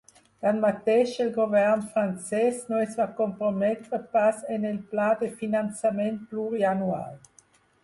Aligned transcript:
Tanmateix, 0.43 1.11
el 1.25 1.27
govern 1.35 1.83
francès 1.97 2.63
no 2.71 2.79
es 2.87 2.97
va 3.03 3.07
comprometre 3.21 4.01
pas 4.17 4.41
en 4.57 4.67
el 4.73 4.83
pla 4.95 5.13
de 5.23 5.31
finançament 5.45 6.21
plurianual. 6.35 7.25